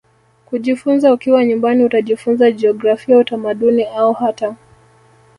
[0.45, 4.55] kujifunza ukiwa nyumbani Utajifunza jiografia utamaduni au hata